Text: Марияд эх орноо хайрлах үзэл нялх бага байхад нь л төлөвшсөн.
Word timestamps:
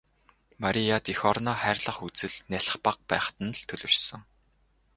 Марияд 0.63 1.05
эх 1.11 1.19
орноо 1.31 1.55
хайрлах 1.63 1.97
үзэл 2.07 2.35
нялх 2.51 2.73
бага 2.85 3.03
байхад 3.11 3.37
нь 3.45 3.55
л 3.59 3.61
төлөвшсөн. 3.69 4.21